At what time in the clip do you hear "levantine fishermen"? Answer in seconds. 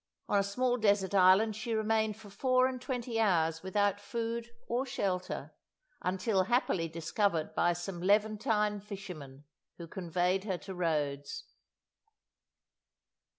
8.01-9.43